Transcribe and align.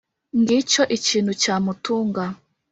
ngicyo 0.39 0.83
ikintu 0.97 1.31
cyamutunga 1.41 2.23